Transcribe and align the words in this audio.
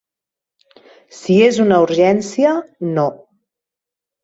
Si 1.17 1.35
és 1.49 1.61
una 1.65 1.79
urgència, 1.89 2.57
no. 2.99 3.07